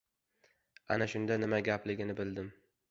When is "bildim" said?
2.23-2.53